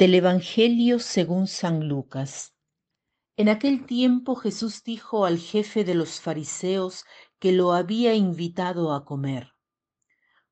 Del 0.00 0.14
Evangelio 0.14 0.98
según 0.98 1.46
San 1.46 1.86
Lucas. 1.86 2.54
En 3.36 3.50
aquel 3.50 3.84
tiempo 3.84 4.34
Jesús 4.34 4.82
dijo 4.82 5.26
al 5.26 5.36
jefe 5.36 5.84
de 5.84 5.94
los 5.94 6.22
fariseos 6.22 7.04
que 7.38 7.52
lo 7.52 7.74
había 7.74 8.14
invitado 8.14 8.94
a 8.94 9.04
comer, 9.04 9.52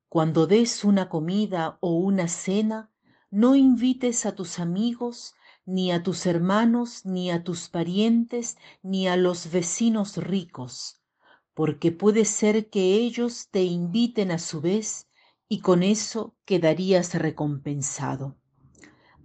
Cuando 0.07 0.45
des 0.45 0.83
una 0.83 1.09
comida 1.09 1.79
o 1.81 1.95
una 1.95 2.27
cena, 2.27 2.91
no 3.31 3.55
invites 3.55 4.27
a 4.27 4.35
tus 4.35 4.59
amigos, 4.59 5.33
ni 5.65 5.91
a 5.91 6.03
tus 6.03 6.27
hermanos, 6.27 7.07
ni 7.07 7.31
a 7.31 7.43
tus 7.43 7.69
parientes, 7.69 8.55
ni 8.83 9.07
a 9.07 9.17
los 9.17 9.49
vecinos 9.49 10.17
ricos, 10.17 11.01
porque 11.55 11.91
puede 11.91 12.25
ser 12.25 12.69
que 12.69 12.93
ellos 12.97 13.49
te 13.49 13.63
inviten 13.63 14.29
a 14.29 14.37
su 14.37 14.61
vez 14.61 15.09
y 15.47 15.61
con 15.61 15.81
eso 15.81 16.35
quedarías 16.45 17.15
recompensado. 17.15 18.38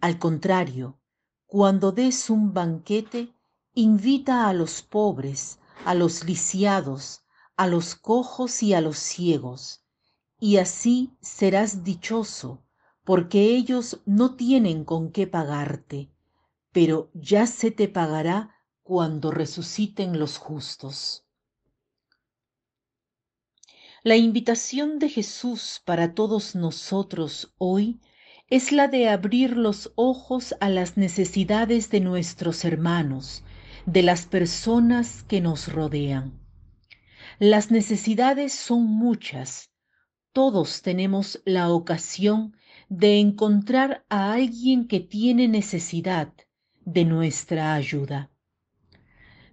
Al 0.04 0.18
contrario, 0.18 1.00
cuando 1.46 1.90
des 1.90 2.28
un 2.28 2.52
banquete, 2.52 3.32
invita 3.72 4.50
a 4.50 4.52
los 4.52 4.82
pobres, 4.82 5.60
a 5.86 5.94
los 5.94 6.24
lisiados, 6.24 7.22
a 7.56 7.66
los 7.68 7.94
cojos 7.94 8.62
y 8.62 8.74
a 8.74 8.82
los 8.82 8.98
ciegos, 8.98 9.82
y 10.38 10.58
así 10.58 11.16
serás 11.22 11.84
dichoso, 11.84 12.62
porque 13.02 13.56
ellos 13.56 14.02
no 14.04 14.36
tienen 14.36 14.84
con 14.84 15.10
qué 15.10 15.26
pagarte, 15.26 16.10
pero 16.70 17.10
ya 17.14 17.46
se 17.46 17.70
te 17.70 17.88
pagará 17.88 18.54
cuando 18.82 19.30
resuciten 19.30 20.18
los 20.18 20.36
justos. 20.36 21.24
La 24.02 24.16
invitación 24.16 24.98
de 24.98 25.08
Jesús 25.08 25.80
para 25.82 26.14
todos 26.14 26.54
nosotros 26.54 27.54
hoy 27.56 28.02
es 28.54 28.70
la 28.70 28.86
de 28.86 29.08
abrir 29.08 29.56
los 29.56 29.90
ojos 29.96 30.54
a 30.60 30.68
las 30.68 30.96
necesidades 30.96 31.90
de 31.90 31.98
nuestros 31.98 32.64
hermanos, 32.64 33.42
de 33.84 34.04
las 34.04 34.26
personas 34.26 35.24
que 35.24 35.40
nos 35.40 35.72
rodean. 35.72 36.38
Las 37.40 37.72
necesidades 37.72 38.52
son 38.52 38.84
muchas. 38.84 39.72
Todos 40.32 40.82
tenemos 40.82 41.42
la 41.44 41.68
ocasión 41.70 42.56
de 42.88 43.18
encontrar 43.18 44.04
a 44.08 44.34
alguien 44.34 44.86
que 44.86 45.00
tiene 45.00 45.48
necesidad 45.48 46.32
de 46.84 47.04
nuestra 47.04 47.74
ayuda. 47.74 48.30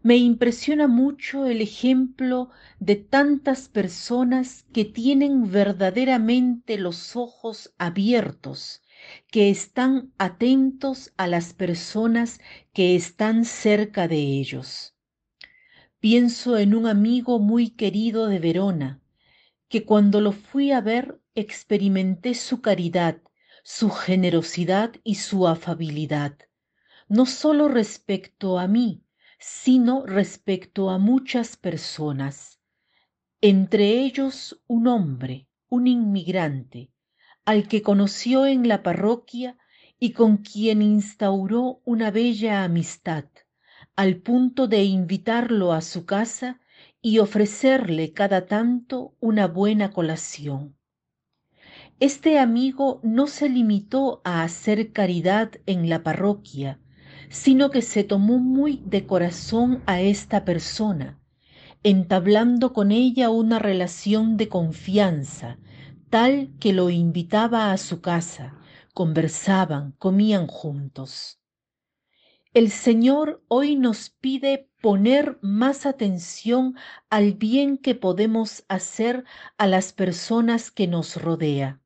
Me 0.04 0.18
impresiona 0.18 0.88
mucho 0.88 1.48
el 1.48 1.62
ejemplo 1.62 2.52
de 2.80 2.98
tantas 2.98 3.68
personas 3.68 4.64
que 4.74 4.86
tienen 4.86 5.52
verdaderamente 5.52 6.78
los 6.78 7.16
ojos 7.16 7.74
abiertos, 7.80 8.84
que 9.30 9.50
están 9.50 10.12
atentos 10.18 11.14
a 11.18 11.28
las 11.28 11.54
personas 11.54 12.40
que 12.74 12.96
están 12.96 13.46
cerca 13.46 14.08
de 14.08 14.18
ellos. 14.18 14.96
Pienso 16.00 16.58
en 16.58 16.76
un 16.76 16.88
amigo 16.88 17.40
muy 17.40 17.70
querido 17.70 18.28
de 18.28 18.40
Verona, 18.40 19.02
que 19.70 19.86
cuando 19.86 20.20
lo 20.20 20.32
fui 20.32 20.72
a 20.72 20.82
ver 20.82 21.22
experimenté 21.36 22.34
su 22.34 22.62
caridad, 22.62 23.22
su 23.64 23.90
generosidad 23.90 24.94
y 25.04 25.16
su 25.16 25.48
afabilidad, 25.48 26.38
no 27.08 27.26
solo 27.26 27.68
respecto 27.68 28.58
a 28.58 28.68
mí, 28.68 29.04
sino 29.40 30.06
respecto 30.06 30.90
a 30.90 30.98
muchas 30.98 31.58
personas, 31.58 32.60
entre 33.42 34.02
ellos 34.04 34.62
un 34.68 34.88
hombre, 34.88 35.48
un 35.68 35.88
inmigrante, 35.88 36.92
al 37.46 37.68
que 37.68 37.82
conoció 37.82 38.46
en 38.46 38.68
la 38.68 38.84
parroquia 38.84 39.58
y 40.00 40.12
con 40.12 40.38
quien 40.38 40.82
instauró 40.82 41.82
una 41.86 42.12
bella 42.12 42.64
amistad, 42.64 43.26
al 43.96 44.18
punto 44.18 44.68
de 44.68 44.84
invitarlo 44.84 45.74
a 45.74 45.82
su 45.82 46.06
casa 46.06 46.60
y 47.02 47.20
ofrecerle 47.20 48.14
cada 48.14 48.46
tanto 48.46 49.16
una 49.20 49.48
buena 49.48 49.92
colación. 49.92 50.76
Este 52.00 52.40
amigo 52.40 53.00
no 53.04 53.28
se 53.28 53.48
limitó 53.48 54.22
a 54.24 54.44
hacer 54.44 54.92
caridad 54.92 55.52
en 55.66 55.88
la 55.88 56.02
parroquia, 56.02 56.80
sino 57.30 57.70
que 57.70 57.82
se 57.82 58.04
tomó 58.04 58.40
muy 58.40 58.82
de 58.86 59.06
corazón 59.06 59.84
a 59.86 60.02
esta 60.02 60.44
persona, 60.44 61.20
entablando 61.84 62.74
con 62.74 62.92
ella 62.92 63.30
una 63.30 63.60
relación 63.60 64.36
de 64.38 64.48
confianza, 64.50 65.60
tal 66.12 66.52
que 66.60 66.74
lo 66.74 66.90
invitaba 66.90 67.72
a 67.72 67.78
su 67.78 68.02
casa, 68.02 68.60
conversaban, 68.94 69.94
comían 69.94 70.46
juntos. 70.46 71.40
El 72.54 72.70
Señor 72.70 73.42
hoy 73.48 73.78
nos 73.78 74.10
pide 74.10 74.70
poner 74.82 75.40
más 75.42 75.86
atención 75.86 76.76
al 77.10 77.32
bien 77.32 77.78
que 77.78 77.96
podemos 77.96 78.66
hacer 78.68 79.24
a 79.58 79.68
las 79.68 79.94
personas 79.94 80.70
que 80.70 80.86
nos 80.86 81.16
rodea. 81.16 81.82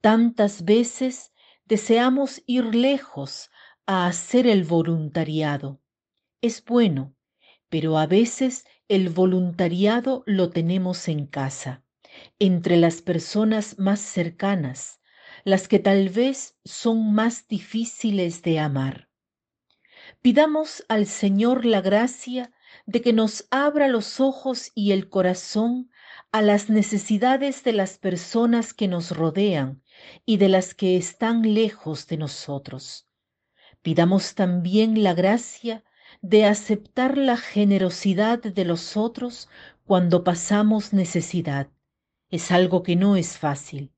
Tantas 0.00 0.64
veces 0.64 1.34
deseamos 1.66 2.42
ir 2.46 2.74
lejos 2.74 3.50
a 3.84 4.06
hacer 4.06 4.46
el 4.46 4.64
voluntariado. 4.64 5.82
Es 6.40 6.64
bueno, 6.64 7.14
pero 7.68 7.98
a 7.98 8.06
veces 8.06 8.64
el 8.88 9.10
voluntariado 9.10 10.22
lo 10.24 10.48
tenemos 10.48 11.06
en 11.08 11.26
casa, 11.26 11.82
entre 12.38 12.76
las 12.76 13.02
personas 13.02 13.78
más 13.78 14.00
cercanas, 14.00 15.00
las 15.44 15.68
que 15.68 15.78
tal 15.78 16.08
vez 16.08 16.56
son 16.64 17.14
más 17.14 17.48
difíciles 17.48 18.42
de 18.42 18.58
amar. 18.58 19.08
Pidamos 20.22 20.84
al 20.88 21.06
Señor 21.06 21.64
la 21.64 21.80
gracia 21.80 22.52
de 22.86 23.00
que 23.00 23.12
nos 23.12 23.46
abra 23.50 23.88
los 23.88 24.20
ojos 24.20 24.72
y 24.74 24.92
el 24.92 25.08
corazón 25.08 25.90
a 26.32 26.42
las 26.42 26.68
necesidades 26.68 27.64
de 27.64 27.72
las 27.72 27.98
personas 27.98 28.74
que 28.74 28.88
nos 28.88 29.16
rodean 29.16 29.82
y 30.24 30.36
de 30.36 30.48
las 30.48 30.74
que 30.74 30.96
están 30.96 31.54
lejos 31.54 32.06
de 32.06 32.16
nosotros 32.18 33.06
Pidamos 33.86 34.34
también 34.34 35.04
la 35.04 35.14
gracia 35.14 35.84
de 36.20 36.44
aceptar 36.44 37.16
la 37.16 37.36
generosidad 37.36 38.42
de 38.42 38.64
los 38.64 38.96
otros 38.96 39.48
cuando 39.84 40.24
pasamos 40.24 40.92
necesidad. 40.92 41.68
Es 42.30 42.50
algo 42.50 42.82
que 42.82 42.96
no 42.96 43.16
es 43.16 43.38
fácil. 43.38 43.92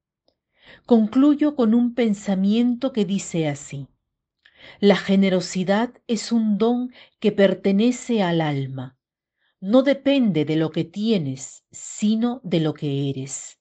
Concluyo 0.86 1.56
con 1.56 1.74
un 1.74 1.94
pensamiento 1.94 2.92
que 2.92 3.04
dice 3.04 3.48
así. 3.48 3.88
La 4.80 4.96
generosidad 4.96 5.94
es 6.06 6.32
un 6.32 6.58
don 6.58 6.92
que 7.20 7.32
pertenece 7.32 8.22
al 8.22 8.40
alma. 8.40 8.96
No 9.60 9.82
depende 9.82 10.44
de 10.44 10.56
lo 10.56 10.70
que 10.70 10.84
tienes, 10.84 11.64
sino 11.70 12.40
de 12.44 12.60
lo 12.60 12.74
que 12.74 13.10
eres. 13.10 13.58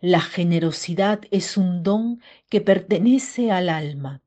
La 0.00 0.20
generosidad 0.20 1.20
es 1.30 1.56
un 1.56 1.82
don 1.82 2.20
que 2.48 2.60
pertenece 2.60 3.50
al 3.50 3.68
alma 3.68 4.22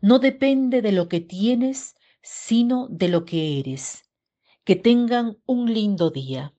no 0.00 0.18
depende 0.18 0.80
de 0.82 0.92
lo 0.92 1.08
que 1.08 1.20
tienes, 1.20 1.94
sino 2.22 2.88
de 2.88 3.08
lo 3.08 3.24
que 3.24 3.58
eres. 3.60 4.04
Que 4.64 4.76
tengan 4.76 5.38
un 5.46 5.72
lindo 5.72 6.10
día. 6.10 6.54